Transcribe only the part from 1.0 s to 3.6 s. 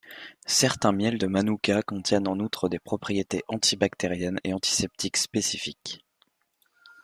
de Manuka contiennent en outre des propriétés